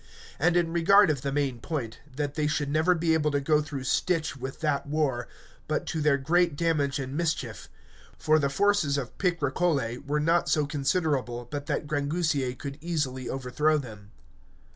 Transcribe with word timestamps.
And 0.39 0.57
in 0.57 0.73
regard 0.73 1.11
of 1.11 1.21
the 1.21 1.31
main 1.31 1.59
point, 1.59 1.99
that 2.15 2.33
they 2.33 2.47
should 2.47 2.71
never 2.71 2.95
be 2.95 3.13
able 3.13 3.29
to 3.29 3.39
go 3.39 3.61
through 3.61 3.83
stitch 3.83 4.35
with 4.35 4.59
that 4.61 4.87
war, 4.87 5.27
but 5.67 5.85
to 5.85 6.01
their 6.01 6.17
great 6.17 6.55
damage 6.55 6.97
and 6.97 7.15
mischief; 7.15 7.69
for 8.17 8.39
the 8.39 8.49
forces 8.49 8.97
of 8.97 9.15
Picrochole 9.19 10.03
were 10.07 10.19
not 10.19 10.49
so 10.49 10.65
considerable 10.65 11.47
but 11.51 11.67
that 11.67 11.85
Grangousier 11.85 12.57
could 12.57 12.79
easily 12.81 13.29
overthrow 13.29 13.77
them. 13.77 14.09